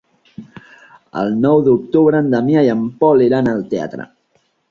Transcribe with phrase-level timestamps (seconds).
[1.23, 4.09] El nou d'octubre en Damià i en Pol iran al teatre.